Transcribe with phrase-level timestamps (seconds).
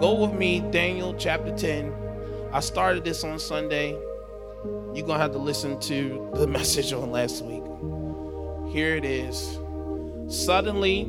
[0.00, 1.94] Go with me, Daniel chapter 10.
[2.52, 3.90] I started this on Sunday.
[4.94, 7.62] You're going to have to listen to the message on last week.
[8.72, 9.58] Here it is.
[10.28, 11.04] Suddenly,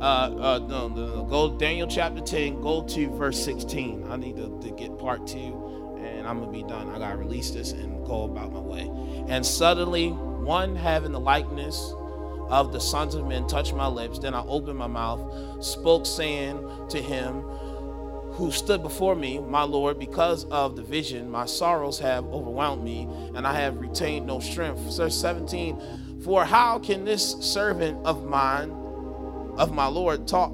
[0.00, 4.06] uh, uh, no, no, no, go Daniel chapter 10, go to verse 16.
[4.10, 6.90] I need to, to get part two, and I'm going to be done.
[6.90, 8.90] I got to release this and go about my way.
[9.28, 11.94] And suddenly, one having the likeness
[12.48, 14.18] of the sons of men touched my lips.
[14.18, 17.44] Then I opened my mouth, spoke, saying to him
[18.36, 23.08] who stood before me, My Lord, because of the vision, my sorrows have overwhelmed me,
[23.34, 24.78] and I have retained no strength.
[24.94, 28.70] Verse 17 For how can this servant of mine,
[29.56, 30.52] of my Lord, talk,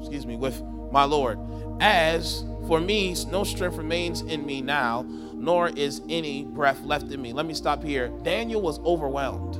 [0.00, 1.38] excuse me, with my Lord?
[1.80, 7.22] As for me, no strength remains in me now, nor is any breath left in
[7.22, 7.32] me.
[7.32, 8.08] Let me stop here.
[8.22, 9.56] Daniel was overwhelmed.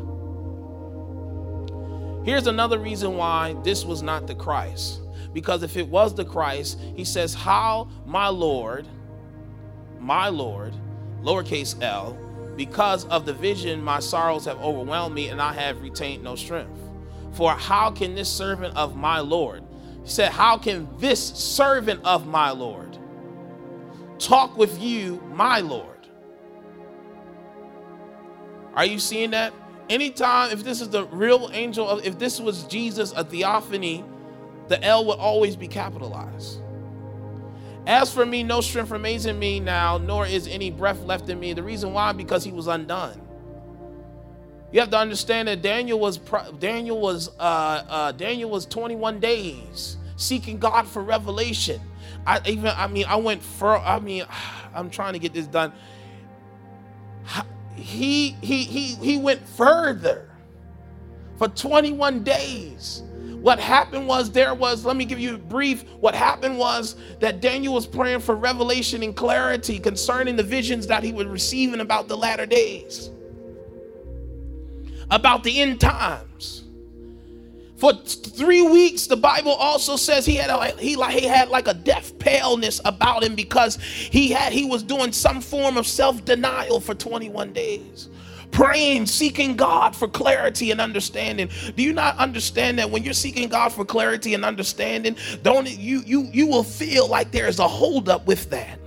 [2.26, 5.00] Here's another reason why this was not the Christ.
[5.32, 8.86] Because if it was the Christ, he says, How, my Lord,
[9.98, 10.74] my Lord,
[11.22, 12.18] lowercase l,
[12.56, 16.78] because of the vision, my sorrows have overwhelmed me, and I have retained no strength.
[17.32, 19.62] For how can this servant of my Lord,
[20.02, 22.98] he said, How can this servant of my Lord
[24.18, 25.86] talk with you, my Lord?
[28.74, 29.52] Are you seeing that?
[29.90, 34.04] anytime, if this is the real angel, of, if this was Jesus, a theophany,
[34.70, 36.62] the L would always be capitalized.
[37.86, 41.38] As for me, no strength remains in me now, nor is any breath left in
[41.38, 41.52] me.
[41.52, 43.20] The reason why, because he was undone.
[44.72, 46.18] You have to understand that Daniel was
[46.58, 51.80] Daniel was uh, uh, Daniel was 21 days seeking God for revelation.
[52.26, 54.24] I even I mean I went for I mean
[54.74, 55.72] I'm trying to get this done
[57.80, 60.30] he he he he went further
[61.36, 63.02] for 21 days
[63.40, 67.40] what happened was there was let me give you a brief what happened was that
[67.40, 72.08] daniel was praying for revelation and clarity concerning the visions that he was receiving about
[72.08, 73.10] the latter days.
[75.10, 76.64] About the end times.
[77.76, 81.66] For three weeks, the Bible also says he had a, he like he had like
[81.66, 86.22] a death paleness about him because he had he was doing some form of self
[86.24, 88.10] denial for 21 days
[88.50, 91.50] praying, seeking God for clarity and understanding.
[91.76, 96.02] Do you not understand that when you're seeking God for clarity and understanding, don't you
[96.06, 98.78] you you will feel like there is a holdup with that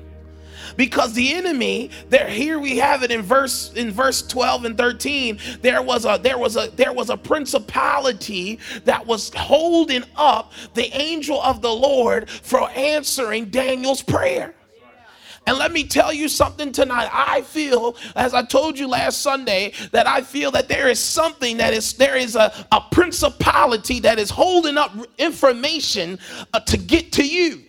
[0.76, 5.38] because the enemy there here we have it in verse in verse 12 and 13
[5.62, 10.86] there was a there was a there was a principality that was holding up the
[10.98, 14.54] angel of the lord for answering daniel's prayer
[15.46, 17.10] and let me tell you something tonight.
[17.12, 21.58] I feel, as I told you last Sunday, that I feel that there is something
[21.58, 26.18] that is, there is a, a principality that is holding up information
[26.54, 27.62] uh, to get to you.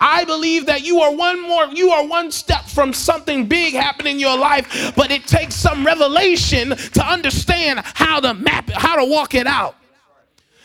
[0.00, 4.14] I believe that you are one more, you are one step from something big happening
[4.14, 8.96] in your life, but it takes some revelation to understand how to map it, how
[8.96, 9.76] to walk it out.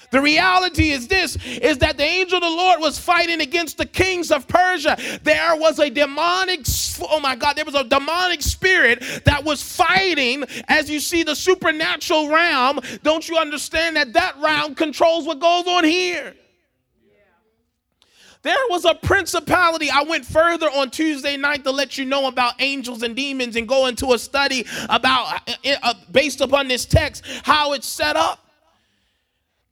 [0.10, 3.86] The reality is this is that the angel of the Lord was fighting against the
[3.86, 4.98] kings of Persia.
[5.24, 6.62] There was a demonic
[7.02, 11.36] oh my God, there was a demonic spirit that was fighting as you see the
[11.36, 12.80] supernatural realm.
[13.04, 16.34] Don't you understand that that realm controls what goes on here?
[18.44, 19.90] There was a principality.
[19.90, 23.68] I went further on Tuesday night to let you know about angels and demons and
[23.68, 28.47] go into a study about, uh, uh, based upon this text, how it's set up.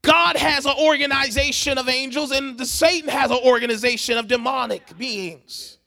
[0.06, 5.80] God has an organization of angels, and the Satan has an organization of demonic beings.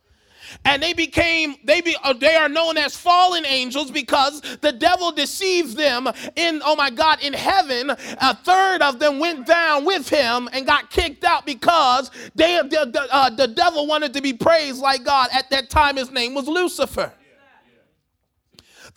[0.64, 5.12] And they became they be uh, they are known as fallen angels because the devil
[5.12, 7.90] deceived them in oh my god in heaven.
[7.90, 12.90] A third of them went down with him and got kicked out because they the,
[12.90, 15.28] the, uh, the devil wanted to be praised like god.
[15.32, 17.12] At that time his name was lucifer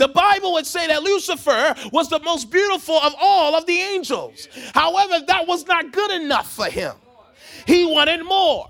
[0.01, 4.47] the Bible would say that Lucifer was the most beautiful of all of the angels.
[4.73, 6.95] However, that was not good enough for him.
[7.67, 8.67] He wanted more.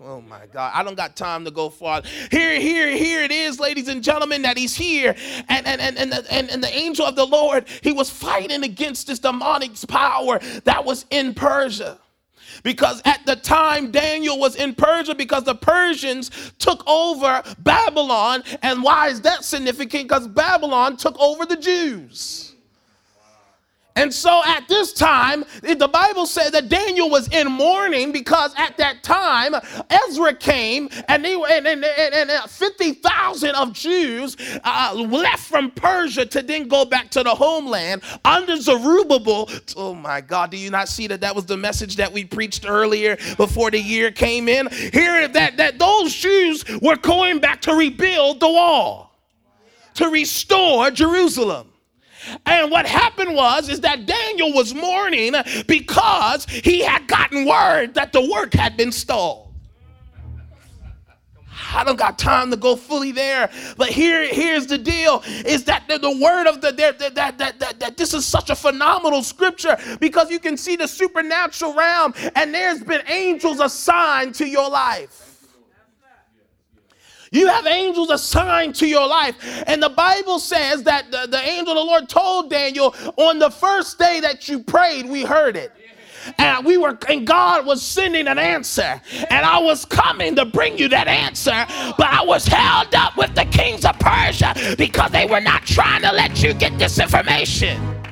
[0.00, 0.72] Oh my God.
[0.74, 2.02] I don't got time to go far.
[2.32, 5.14] Here, here, here it is, ladies and gentlemen, that he's here.
[5.48, 8.64] And and and and the, and, and the angel of the Lord, he was fighting
[8.64, 11.98] against this demonic power that was in Persia.
[12.62, 18.42] Because at the time Daniel was in Persia, because the Persians took over Babylon.
[18.62, 20.08] And why is that significant?
[20.08, 22.53] Because Babylon took over the Jews.
[23.96, 28.76] And so at this time, the Bible said that Daniel was in mourning because at
[28.78, 29.54] that time
[29.88, 36.26] Ezra came and, they, and, and, and, and 50,000 of Jews uh, left from Persia
[36.26, 39.48] to then go back to the homeland under Zerubbabel.
[39.76, 42.66] Oh my God, do you not see that that was the message that we preached
[42.66, 44.68] earlier before the year came in?
[44.70, 49.12] Here, that, that those Jews were going back to rebuild the wall,
[49.94, 51.70] to restore Jerusalem.
[52.46, 55.34] And what happened was is that Daniel was mourning
[55.66, 59.44] because he had gotten word that the work had been stalled.
[61.72, 65.84] I don't got time to go fully there, but here, here's the deal: is that
[65.88, 69.22] the, the word of the that, that, that, that, that this is such a phenomenal
[69.22, 74.68] scripture because you can see the supernatural realm, and there's been angels assigned to your
[74.68, 75.33] life.
[77.34, 79.34] You have angels assigned to your life.
[79.66, 83.50] And the Bible says that the, the angel of the Lord told Daniel, on the
[83.50, 85.72] first day that you prayed, we heard it.
[86.38, 89.00] And we were and God was sending an answer.
[89.28, 91.66] And I was coming to bring you that answer
[91.98, 96.02] but I was held up with the kings of Persia because they were not trying
[96.02, 98.03] to let you get this information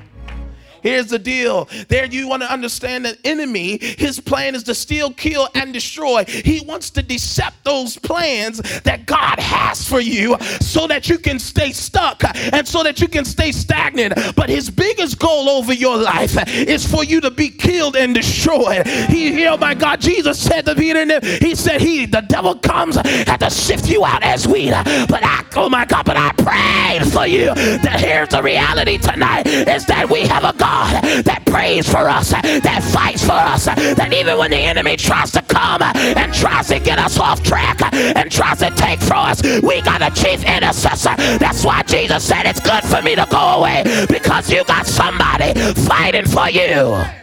[0.82, 1.68] Here's the deal.
[1.88, 6.24] There you want to understand that enemy, his plan is to steal, kill, and destroy.
[6.26, 11.38] He wants to decept those plans that God has for you so that you can
[11.38, 14.14] stay stuck and so that you can stay stagnant.
[14.34, 18.86] But his biggest goal over your life is for you to be killed and destroyed.
[18.86, 21.02] He, oh my God, Jesus said to Peter,
[21.38, 24.70] he said, He, the devil comes and to sift you out as wheat.
[24.70, 29.46] But I, oh my God, but I prayed for you that here's the reality tonight
[29.46, 33.66] is that we have a God God that prays for us, that fights for us,
[33.66, 37.78] that even when the enemy tries to come and tries to get us off track
[37.92, 41.14] and tries to take from us, we got a chief intercessor.
[41.38, 45.52] That's why Jesus said it's good for me to go away because you got somebody
[45.74, 47.21] fighting for you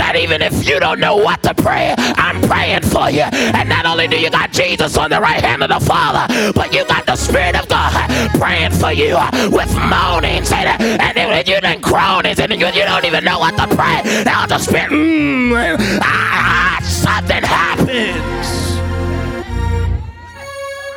[0.00, 3.28] that even if you don't know what to pray, I'm praying for you.
[3.52, 6.72] And not only do you got Jesus on the right hand of the Father, but
[6.72, 7.92] you got the Spirit of God
[8.40, 9.18] praying for you
[9.52, 13.54] with moanings and, and even you done groanings and you, you don't even know what
[13.58, 14.24] to pray.
[14.24, 15.52] Now the Spirit, mm,
[16.00, 18.70] ah, something happens.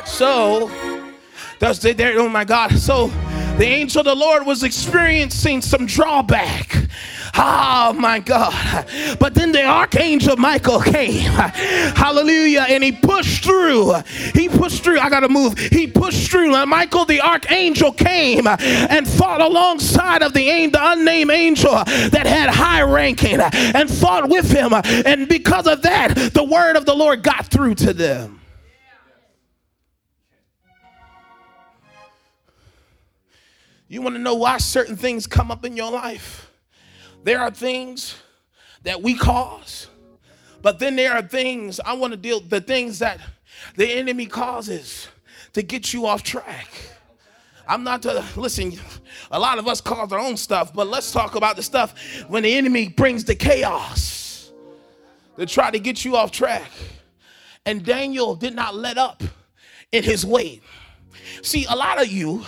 [0.08, 0.70] So,
[1.58, 2.78] does there, oh my God.
[2.78, 3.08] So
[3.58, 6.88] the angel of the Lord was experiencing some drawback.
[7.36, 8.86] Oh my God.
[9.18, 11.30] But then the archangel Michael came.
[11.30, 12.66] Hallelujah.
[12.68, 13.94] And he pushed through.
[14.34, 15.00] He pushed through.
[15.00, 15.58] I got to move.
[15.58, 16.54] He pushed through.
[16.54, 22.50] And Michael the archangel came and fought alongside of the, the unnamed angel that had
[22.50, 24.72] high ranking and fought with him.
[24.72, 28.40] And because of that, the word of the Lord got through to them.
[33.88, 36.50] You want to know why certain things come up in your life?
[37.24, 38.16] There are things
[38.82, 39.88] that we cause,
[40.60, 43.18] but then there are things I want to deal the things that
[43.76, 45.08] the enemy causes
[45.54, 46.68] to get you off track.
[47.66, 48.74] I'm not to listen,
[49.30, 51.98] a lot of us cause our own stuff, but let's talk about the stuff
[52.28, 54.52] when the enemy brings the chaos
[55.38, 56.70] to try to get you off track.
[57.64, 59.22] And Daniel did not let up
[59.92, 60.62] in his wait.
[61.42, 62.44] See, a lot of you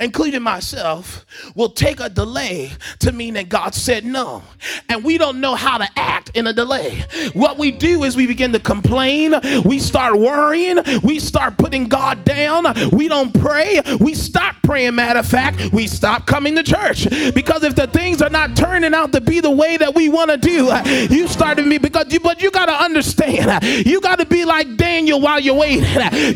[0.00, 4.42] including myself, will take a delay to mean that God said no.
[4.88, 7.04] And we don't know how to act in a delay.
[7.34, 12.24] What we do is we begin to complain, we start worrying, we start putting God
[12.24, 14.94] down, we don't pray, we stop praying.
[14.94, 18.94] Matter of fact, we stop coming to church because if the things are not turning
[18.94, 20.70] out to be the way that we want to do,
[21.14, 24.76] you started me because you, but you got to understand, you got to be like
[24.76, 25.84] Daniel while you're waiting.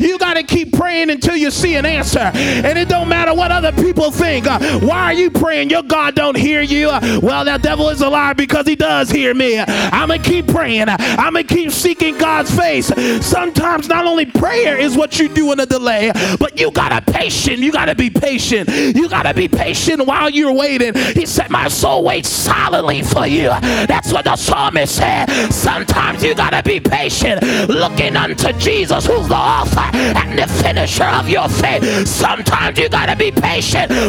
[0.01, 3.51] You got to keep praying until you see an answer, and it don't matter what
[3.55, 4.47] other people think.
[4.47, 5.69] Uh, why are you praying?
[5.69, 6.89] Your God don't hear you.
[6.89, 9.59] Uh, well, that devil is a liar because he does hear me.
[9.59, 10.89] I'm going to keep praying.
[10.89, 12.87] I'm going to keep seeking God's face.
[13.25, 17.13] Sometimes not only prayer is what you do in a delay, but you got to
[17.13, 17.59] patient.
[17.59, 18.69] You got to be patient.
[18.69, 20.93] You got to be patient while you're waiting.
[20.93, 23.47] He said, my soul waits silently for you.
[23.87, 25.27] That's what the psalmist said.
[25.51, 31.05] Sometimes you got to be patient looking unto Jesus, who's the author and the finisher
[31.05, 32.07] of your faith.
[32.07, 33.44] Sometimes you got to be patient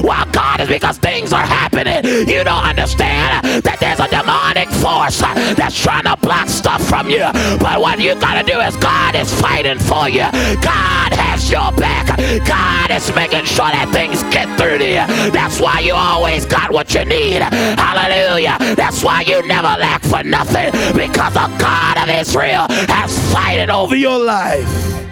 [0.02, 2.04] while God is because things are happening.
[2.26, 5.20] You don't understand that there's a demonic force
[5.56, 7.26] that's trying to block stuff from you.
[7.60, 10.26] But what you gotta do is God is fighting for you.
[10.62, 12.16] God has your back.
[12.46, 15.06] God is making sure that things get through to you.
[15.30, 17.42] That's why you always got what you need.
[17.42, 18.56] Hallelujah.
[18.74, 23.94] That's why you never lack for nothing because the God of Israel has fighting over
[23.94, 25.05] your life.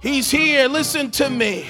[0.00, 0.66] He's here.
[0.66, 1.66] Listen to me.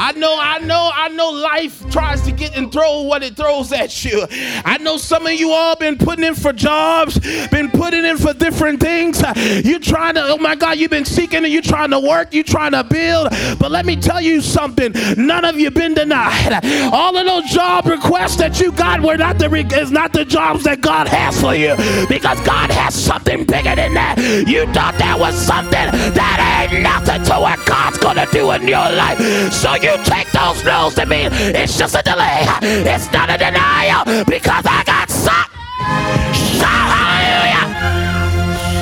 [0.00, 3.72] I know, I know, I know life tries to get and throw what it throws
[3.72, 4.24] at you.
[4.64, 8.32] I know some of you all been putting in for jobs, been putting in for
[8.32, 9.20] different things.
[9.64, 12.44] You're trying to, oh my God, you've been seeking and you're trying to work, you're
[12.44, 13.30] trying to build.
[13.58, 16.64] But let me tell you something, none of you been denied.
[16.92, 20.62] All of those job requests that you got were not the is not the jobs
[20.62, 21.74] that God has for you.
[22.08, 24.16] Because God has something bigger than that.
[24.46, 28.78] You thought that was something that ain't nothing to what God's gonna do in your
[28.78, 29.18] life.
[29.52, 32.46] So you take those no's to mean it's just a delay.
[32.62, 35.48] It's not a denial because I got some.
[36.60, 37.66] Hallelujah.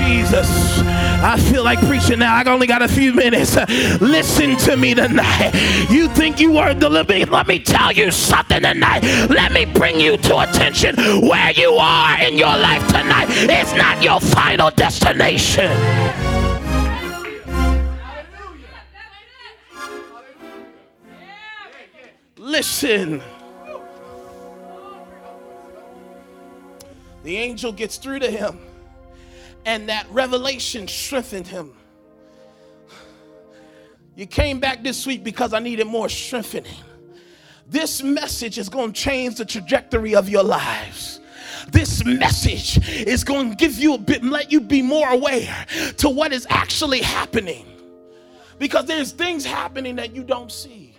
[0.00, 0.76] Jesus.
[1.18, 2.36] I feel like preaching now.
[2.36, 3.56] I only got a few minutes.
[4.00, 5.52] Listen to me tonight.
[5.90, 7.26] You think you are living?
[7.28, 9.02] Let me tell you something tonight.
[9.28, 13.26] Let me bring you to attention where you are in your life tonight.
[13.30, 16.35] It's not your final destination.
[22.46, 23.20] Listen.
[27.24, 28.60] The angel gets through to him,
[29.64, 31.72] and that revelation strengthened him.
[34.14, 36.70] You came back this week because I needed more strengthening.
[37.66, 41.18] This message is going to change the trajectory of your lives.
[41.72, 46.08] This message is going to give you a bit, let you be more aware to
[46.08, 47.66] what is actually happening.
[48.60, 50.95] Because there's things happening that you don't see.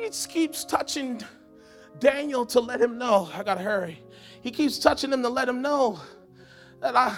[0.00, 1.20] He just keeps touching
[1.98, 4.02] Daniel to let him know, I gotta hurry.
[4.40, 6.00] He keeps touching him to let him know
[6.80, 7.14] that I,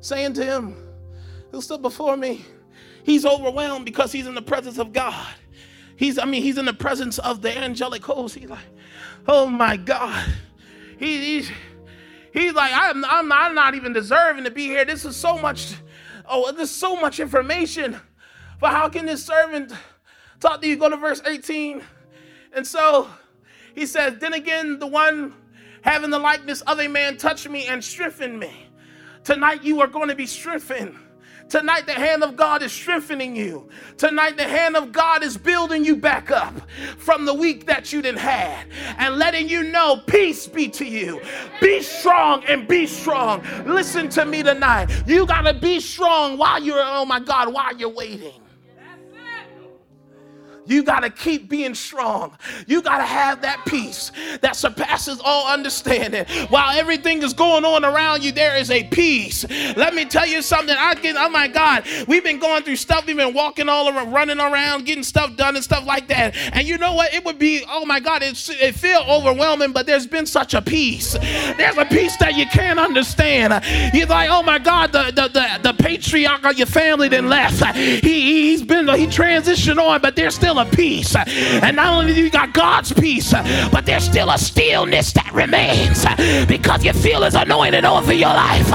[0.00, 0.76] saying to him,
[1.52, 2.44] who stood before me,
[3.04, 5.28] he's overwhelmed because he's in the presence of God.
[5.94, 8.34] He's, I mean, he's in the presence of the angelic host.
[8.34, 8.66] He's like,
[9.28, 10.28] oh my God.
[10.98, 11.50] He, he's,
[12.32, 14.84] he's like, I'm, I'm, I'm not even deserving to be here.
[14.84, 15.72] This is so much,
[16.28, 17.96] oh, there's so much information.
[18.60, 19.72] But how can this servant
[20.40, 20.76] talk to you?
[20.76, 21.80] Go to verse 18.
[22.52, 23.08] And so
[23.74, 25.34] he says, Then again, the one
[25.82, 28.66] having the likeness of a man touched me and strengthened me.
[29.24, 30.96] Tonight you are going to be strengthened.
[31.48, 33.70] Tonight, the hand of God is strengthening you.
[33.96, 36.52] Tonight, the hand of God is building you back up
[36.98, 38.66] from the week that you didn't have
[38.98, 41.22] and letting you know peace be to you.
[41.62, 43.42] Be strong and be strong.
[43.64, 44.90] Listen to me tonight.
[45.06, 48.42] You got to be strong while you're, oh my God, while you're waiting.
[50.68, 52.36] You got to keep being strong.
[52.66, 56.24] You got to have that peace that surpasses all understanding.
[56.48, 59.44] While everything is going on around you, there is a peace.
[59.76, 60.76] Let me tell you something.
[60.78, 63.06] I get, oh my God, we've been going through stuff.
[63.06, 66.36] We've been walking all around, running around, getting stuff done and stuff like that.
[66.52, 67.14] And you know what?
[67.14, 70.62] It would be, oh my God, it, it feel overwhelming, but there's been such a
[70.62, 71.12] peace.
[71.12, 73.64] There's a peace that you can't understand.
[73.94, 77.64] You're like, oh my God, the, the, the, the patriarch of your family then left.
[77.76, 78.00] He,
[78.50, 81.14] he's been, he transitioned on, but there's still a peace.
[81.16, 83.32] And not only do you got God's peace,
[83.72, 86.04] but there's still a stillness that remains
[86.46, 88.68] because you feel his anointing over your life.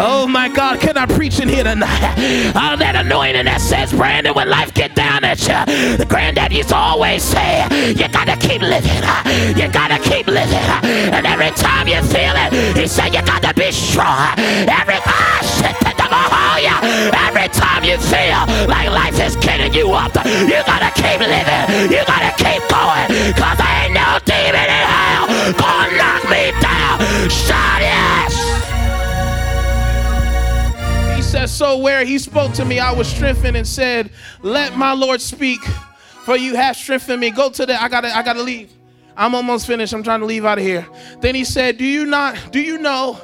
[0.00, 2.14] Oh my God, can I preach in here tonight?
[2.54, 6.70] Oh, that anointing that says, Brandon, when life get down at you, the granddad used
[6.70, 9.02] to always say, you gotta keep living.
[9.02, 10.54] Uh, you gotta keep living.
[10.54, 10.80] Uh.
[11.14, 14.34] And every time you feel it, he said, you gotta be strong.
[14.38, 20.90] Every, ah, shit, every time you feel like life is getting you up, you gotta
[20.94, 21.92] keep living living.
[21.92, 27.00] You gotta keep going, cause ain't no demon in hell gonna knock me down.
[27.30, 28.34] Shout yes!
[31.16, 34.10] He says, So where he spoke to me, I was strengthened and said,
[34.42, 35.60] Let my Lord speak,
[36.24, 37.30] for you have strengthened me.
[37.30, 38.72] Go to the I gotta I gotta leave.
[39.16, 39.92] I'm almost finished.
[39.92, 40.86] I'm trying to leave out of here.
[41.20, 43.14] Then he said, Do you not do you know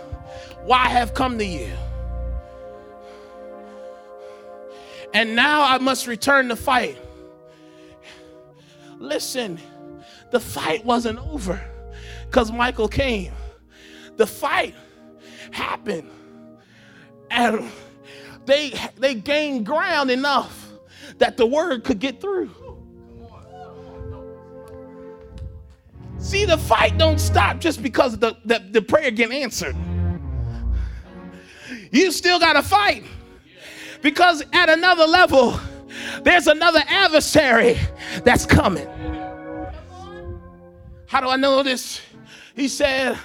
[0.65, 1.71] why I have come to you?
[5.15, 6.99] And now I must return to fight
[9.05, 9.61] Listen,
[10.31, 11.63] the fight wasn't over
[12.27, 13.33] because Michael came.
[14.17, 14.75] The fight
[15.51, 16.11] happened.
[17.31, 17.71] And
[18.47, 20.73] they they gained ground enough
[21.19, 22.51] that the word could get through.
[26.19, 29.77] See, the fight don't stop just because the, the, the prayer get answered.
[31.91, 33.05] You still got to fight.
[34.05, 35.59] Because at another level,
[36.25, 37.79] there's another adversary
[38.23, 38.87] that's coming.
[41.07, 42.03] How do I know this?
[42.55, 43.19] He said,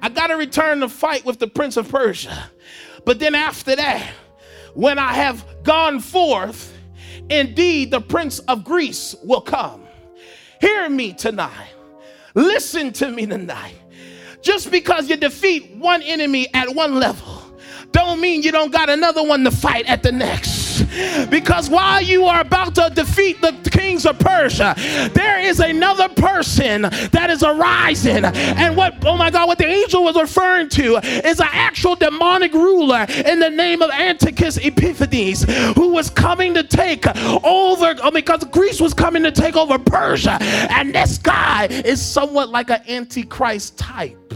[0.00, 2.50] I got to return to fight with the prince of Persia.
[3.04, 4.10] But then after that,
[4.72, 6.74] when I have gone forth,
[7.28, 9.82] indeed the prince of Greece will come.
[10.62, 11.74] Hear me tonight.
[12.34, 13.74] Listen to me tonight.
[14.40, 17.41] Just because you defeat one enemy at one level,
[17.92, 20.62] don't mean you don't got another one to fight at the next.
[21.30, 24.74] Because while you are about to defeat the kings of Persia,
[25.12, 28.24] there is another person that is arising.
[28.24, 32.52] And what, oh my God, what the angel was referring to is an actual demonic
[32.52, 35.44] ruler in the name of Antiochus Epiphanes
[35.74, 40.38] who was coming to take over, oh, because Greece was coming to take over Persia.
[40.40, 44.34] And this guy is somewhat like an antichrist type.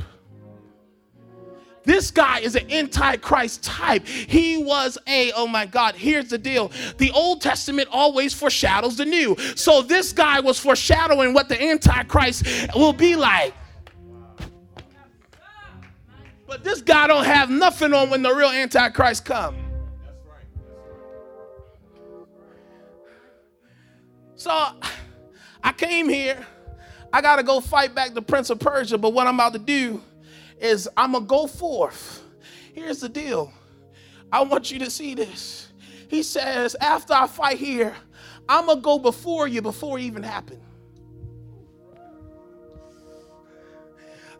[1.86, 4.06] This guy is an antichrist type.
[4.06, 6.72] He was a, oh my God, here's the deal.
[6.98, 9.36] The Old Testament always foreshadows the new.
[9.54, 13.54] So this guy was foreshadowing what the antichrist will be like.
[16.46, 19.56] But this guy don't have nothing on when the real antichrist come.
[24.34, 24.50] So
[25.62, 26.44] I came here.
[27.12, 29.58] I got to go fight back the prince of Persia, but what I'm about to
[29.60, 30.02] do
[30.60, 32.22] is I'm going to go forth.
[32.72, 33.52] Here's the deal.
[34.32, 35.68] I want you to see this.
[36.08, 37.94] He says, after I fight here,
[38.48, 40.60] I'm going to go before you before it even happened.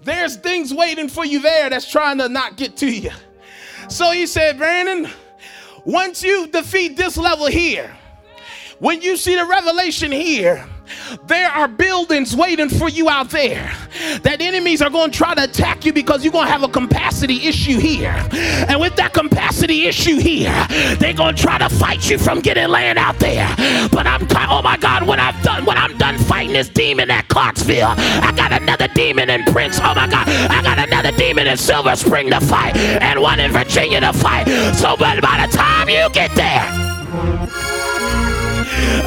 [0.03, 3.11] There's things waiting for you there that's trying to not get to you.
[3.89, 5.11] So he said, Brandon,
[5.85, 7.93] once you defeat this level here,
[8.79, 10.65] when you see the revelation here,
[11.25, 13.75] there are buildings waiting for you out there
[14.23, 16.69] that enemies are going to try to attack you because you're going to have a
[16.69, 18.15] capacity issue here.
[18.69, 20.67] And with that capacity issue here,
[20.99, 23.49] they're going to try to fight you from getting land out there.
[23.91, 27.29] But I'm, oh my God, when I've done, when I'm done fighting this demon at
[27.29, 29.79] Clarksville, I got another demon in Prince.
[29.81, 33.53] Oh my God, I got another demon in Silver Spring to fight and one in
[33.53, 34.47] Virginia to fight.
[34.75, 37.76] So, but by the time you get there,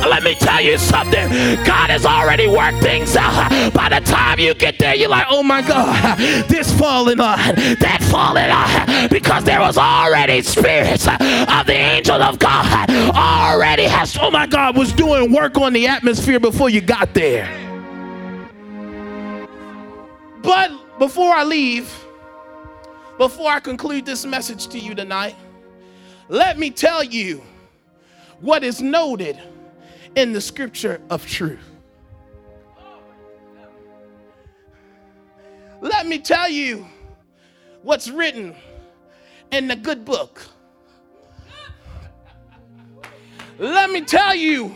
[0.09, 1.29] let me tell you something.
[1.63, 3.73] God has already worked things out.
[3.73, 6.17] By the time you get there, you're like, oh my God,
[6.47, 9.09] this falling on, that falling on.
[9.09, 11.17] Because there was already spirits of
[11.65, 16.39] the angel of God already has, oh my God, was doing work on the atmosphere
[16.39, 17.47] before you got there.
[20.41, 21.93] But before I leave,
[23.17, 25.35] before I conclude this message to you tonight,
[26.29, 27.43] let me tell you
[28.39, 29.39] what is noted
[30.19, 31.63] in the scripture of truth.
[35.79, 36.85] Let me tell you
[37.83, 38.53] what's written
[39.49, 40.41] in the good book.
[43.57, 44.75] Let me tell you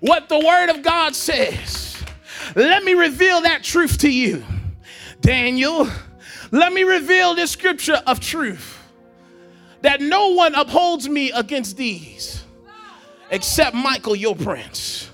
[0.00, 2.02] what the Word of God says.
[2.56, 4.44] Let me reveal that truth to you.
[5.20, 5.88] Daniel,
[6.50, 8.82] let me reveal this scripture of truth
[9.82, 12.42] that no one upholds me against these
[13.30, 15.10] except Michael, your prince.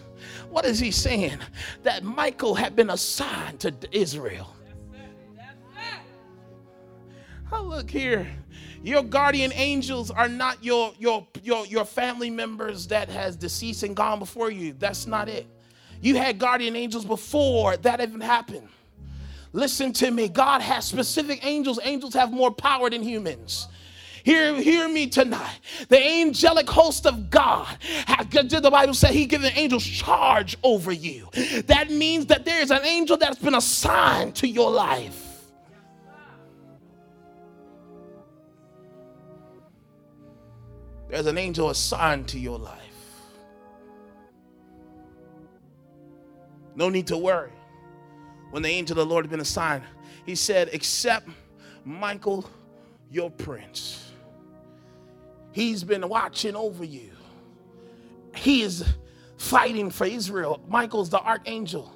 [0.50, 1.38] What is he saying?
[1.82, 4.54] That Michael had been assigned to Israel.
[7.50, 8.26] Oh, look here.
[8.82, 13.94] Your guardian angels are not your, your, your, your family members that has deceased and
[13.94, 14.72] gone before you.
[14.72, 15.46] That's not it.
[16.00, 18.68] You had guardian angels before that even happened.
[19.52, 20.28] Listen to me.
[20.28, 21.78] God has specific angels.
[21.84, 23.68] Angels have more power than humans.
[24.24, 25.60] Hear, hear me tonight.
[25.88, 27.66] The angelic host of God,
[28.30, 31.28] did the Bible said he given angels charge over you.
[31.66, 35.28] That means that there is an angel that's been assigned to your life.
[41.08, 42.78] There's an angel assigned to your life.
[46.74, 47.52] No need to worry.
[48.50, 49.82] When the angel of the Lord has been assigned,
[50.24, 51.28] he said, except
[51.84, 52.48] Michael,
[53.10, 54.11] your prince.
[55.52, 57.10] He's been watching over you.
[58.34, 58.84] He is
[59.36, 60.60] fighting for Israel.
[60.68, 61.92] Michael's the archangel.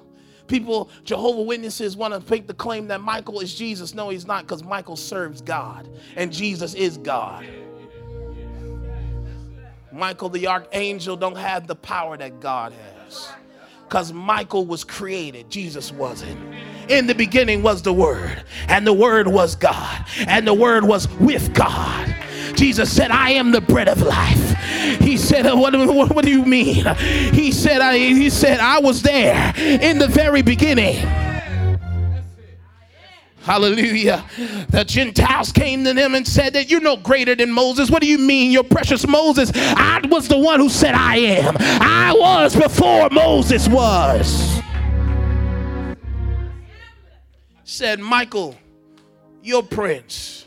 [0.47, 3.93] People, Jehovah Witnesses, want to make the claim that Michael is Jesus.
[3.93, 7.45] No, he's not, because Michael serves God, and Jesus is God.
[9.91, 13.29] Michael the archangel don't have the power that God has.
[13.83, 16.37] Because Michael was created, Jesus wasn't.
[16.89, 21.09] In the beginning was the Word, and the Word was God, and the Word was
[21.19, 22.13] with God.
[22.57, 24.55] Jesus said, I am the bread of life.
[24.99, 26.85] He said, uh, what, what, what do you mean?
[27.31, 30.95] He said, I, he said, I was there in the very beginning.
[33.41, 34.25] Hallelujah.
[34.69, 37.89] The Gentiles came to them and said that you're no greater than Moses.
[37.89, 39.51] What do you mean, you're precious Moses?
[39.55, 41.55] I was the one who said, I am.
[41.59, 44.59] I was before Moses was.
[47.63, 48.57] Said, Michael,
[49.43, 50.46] your prince.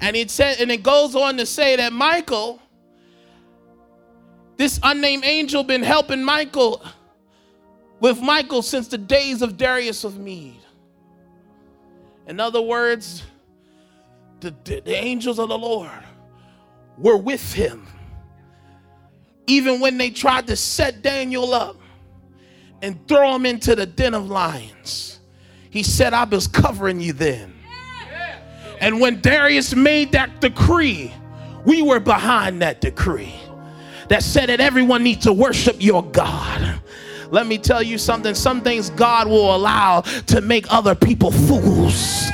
[0.00, 2.60] And it said, and it goes on to say that Michael,
[4.56, 6.84] this unnamed angel, been helping Michael
[8.00, 10.60] with Michael since the days of Darius of Mede.
[12.26, 13.22] In other words,
[14.40, 15.90] the, the, the angels of the Lord
[16.98, 17.86] were with him.
[19.46, 21.76] Even when they tried to set Daniel up
[22.82, 25.20] and throw him into the den of lions,
[25.70, 27.55] he said, I was covering you then.
[28.80, 31.12] And when Darius made that decree,
[31.64, 33.34] we were behind that decree
[34.08, 36.80] that said that everyone needs to worship your God.
[37.36, 38.34] Let me tell you something.
[38.34, 42.30] Some things God will allow to make other people fools.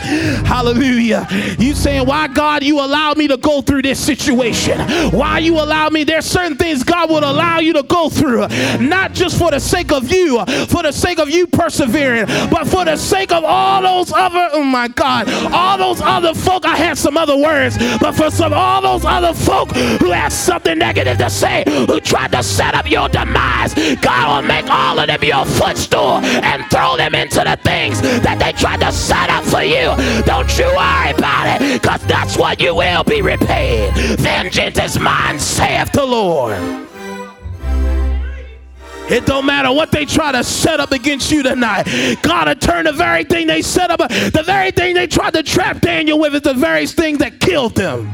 [0.47, 1.27] Hallelujah.
[1.59, 4.79] You saying, why God you allow me to go through this situation?
[5.11, 6.05] Why you allow me?
[6.05, 8.47] There's certain things God would allow you to go through,
[8.79, 12.85] not just for the sake of you, for the sake of you persevering, but for
[12.85, 16.65] the sake of all those other, oh my God, all those other folk.
[16.65, 20.79] I had some other words, but for some all those other folk who had something
[20.79, 24.99] negative to say, who tried to set up your demise, God will make all all
[25.01, 29.31] of them your footstool and throw them into the things that they tried to set
[29.31, 29.89] up for you.
[30.25, 33.95] Don't you worry about it, because that's what you will be repaid.
[34.19, 36.59] Vengeance is mine, saith the Lord.
[39.11, 42.19] It don't matter what they try to set up against you tonight.
[42.23, 45.43] God will turn the very thing they set up, the very thing they tried to
[45.43, 48.11] trap Daniel with is the very thing that killed them.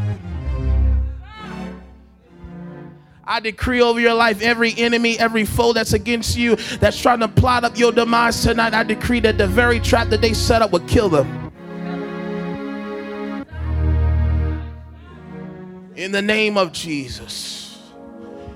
[3.28, 7.28] I decree over your life every enemy, every foe that's against you, that's trying to
[7.28, 8.72] plot up your demise tonight.
[8.72, 11.52] I decree that the very trap that they set up would kill them.
[15.94, 17.92] In the name of Jesus.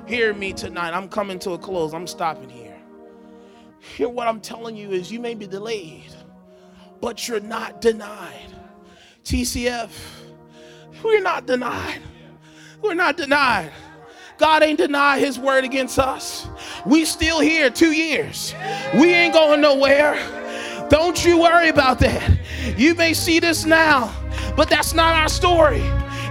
[0.06, 0.92] Hear me tonight.
[0.94, 1.92] I'm coming to a close.
[1.92, 2.76] I'm stopping here.
[3.78, 6.14] Hear what I'm telling you is you may be delayed,
[7.02, 8.54] but you're not denied.
[9.24, 9.90] TCF,
[11.04, 12.00] we're not denied.
[12.80, 13.70] We're not denied.
[14.42, 16.48] God ain't denied his word against us.
[16.84, 18.56] We still here two years.
[18.92, 20.16] We ain't going nowhere.
[20.88, 22.38] Don't you worry about that.
[22.76, 24.12] You may see this now,
[24.56, 25.80] but that's not our story.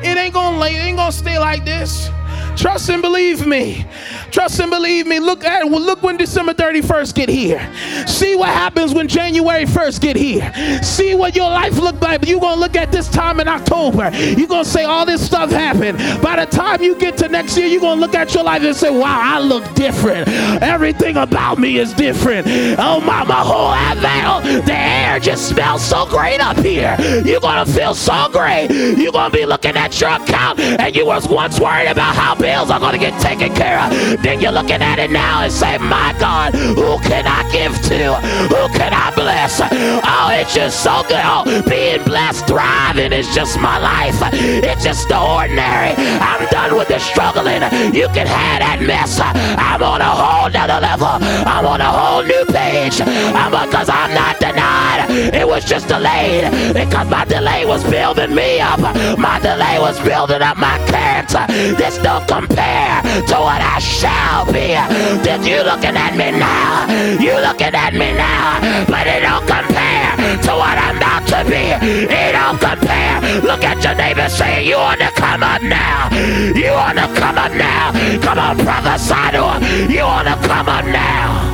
[0.04, 2.10] It ain't gonna it ain't gonna stay like this.
[2.58, 3.86] Trust and believe me.
[4.30, 5.22] Trust and believe me.
[5.22, 7.62] Look at look when December 31st get here.
[8.08, 10.52] See what happens when January 1st get here.
[10.84, 12.28] See what your life look like.
[12.28, 14.12] You're gonna look at this time in October.
[14.14, 15.98] You're gonna say all this stuff happened.
[16.22, 18.76] By the time you get to next year, you're gonna look at your life and
[18.76, 20.28] say, Wow, I look different.
[20.62, 22.48] Everything about me is different.
[22.80, 24.42] Oh my my whole avail.
[24.64, 26.96] The air just smells so great up here.
[27.26, 28.68] You're gonna feel so great.
[28.70, 32.70] You're gonna be looking at your account and you was once worried about how bills
[32.72, 34.22] are going to get taken care of.
[34.22, 38.16] Then you're looking at it now and say, My God, who can I give to?
[38.54, 39.62] Who can I bless?
[39.62, 41.22] Oh, it's just so good.
[41.24, 44.18] Oh, being blessed, thriving is just my life.
[44.34, 45.94] It's just the ordinary.
[46.20, 47.62] I'm done with the struggling.
[47.94, 49.20] You can have that mess.
[49.20, 51.08] I'm on a whole nother level.
[51.48, 53.02] I'm on a whole new page.
[53.02, 55.34] I'm because I'm not denied.
[55.34, 58.80] It was just delayed because my delay was building me up.
[59.18, 61.46] My delay was building up my character.
[61.76, 64.76] This don't compare to what I shall be.
[65.24, 66.88] Did you looking at me now?
[67.20, 71.74] You looking at me now, but it don't compare to what I'm about to be.
[71.92, 73.22] It don't compare.
[73.42, 76.10] Look at your neighbor saying, You want to come up now.
[76.56, 77.92] You want to come up now.
[78.22, 79.92] Come on, prophesy to.
[79.92, 81.51] You want to come up now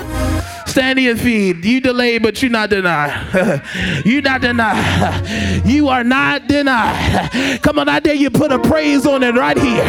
[0.77, 1.65] stand to your feet.
[1.65, 3.09] You delayed, but you're not denied.
[4.05, 5.63] you're not denied.
[5.67, 7.59] You are not denied.
[7.61, 9.83] Come on, I dare you put a praise on it right here.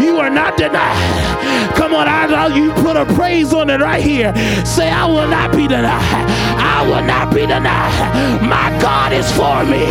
[0.00, 1.74] You are not denied.
[1.74, 4.34] Come on, I dare you put a praise on it right here.
[4.64, 6.28] Say, I will not be denied.
[6.58, 8.44] I will not be denied.
[8.46, 9.86] My God is for me.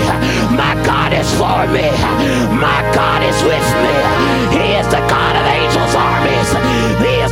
[0.55, 1.89] My God is for me.
[2.55, 3.95] My God is with me.
[4.55, 5.96] He is the God of angels'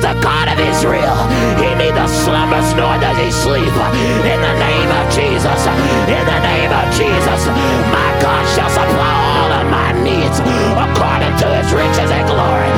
[0.05, 1.17] the God of Israel.
[1.57, 3.73] He neither slumbers nor does he sleep.
[4.21, 5.61] In the name of Jesus,
[6.05, 7.41] in the name of Jesus,
[7.89, 10.37] my God shall supply all of my needs
[10.77, 12.71] according to his riches and glory.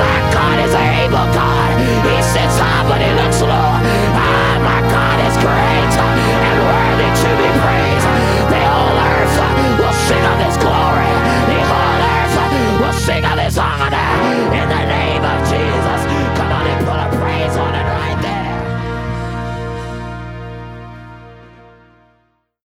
[0.00, 1.70] My God is an able God.
[2.08, 3.70] He sits high, but he looks low.
[4.16, 5.92] Ah, my God is great
[6.48, 8.08] and worthy to be praised.
[8.56, 9.36] The whole earth
[9.76, 11.12] will sing of his glory.
[11.52, 12.36] The whole earth
[12.80, 14.12] will sing of his honor.
[14.56, 15.49] In the name of